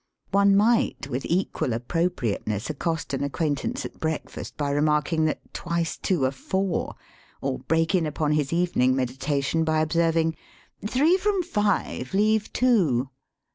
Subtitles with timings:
[0.31, 6.25] One might with equal appropriateness accost an acquaintance at breakfast by remarking that" Twice two
[6.25, 6.95] are four,"
[7.39, 10.35] or break in upon his evening meditation by observing,
[10.85, 13.09] '^ Three from five leave two."